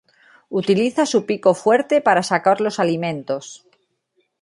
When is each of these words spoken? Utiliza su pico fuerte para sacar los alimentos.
Utiliza 0.49 1.05
su 1.05 1.27
pico 1.27 1.53
fuerte 1.53 2.01
para 2.01 2.23
sacar 2.23 2.59
los 2.59 2.79
alimentos. 2.79 3.67